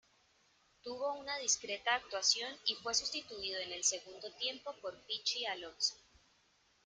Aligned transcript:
Tuvo 0.81 1.13
una 1.13 1.37
discreta 1.37 1.93
actuación 1.93 2.49
y 2.65 2.73
fue 2.73 2.95
sustituido 2.95 3.59
en 3.59 3.71
el 3.71 3.83
segundo 3.83 4.31
tiempo 4.33 4.73
por 4.81 4.97
Pichi 5.05 5.45
Alonso. 5.45 5.93